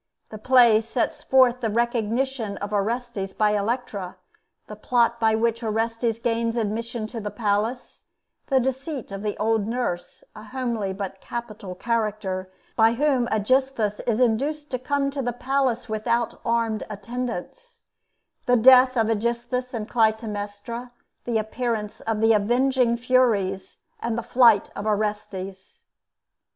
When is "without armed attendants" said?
15.87-17.83